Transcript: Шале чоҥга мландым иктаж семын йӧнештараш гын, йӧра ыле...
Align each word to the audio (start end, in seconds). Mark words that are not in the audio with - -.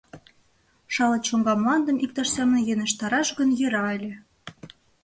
Шале 0.93 1.17
чоҥга 1.27 1.53
мландым 1.61 1.97
иктаж 2.05 2.27
семын 2.35 2.59
йӧнештараш 2.67 3.27
гын, 3.37 3.49
йӧра 3.59 3.83
ыле... 3.97 4.13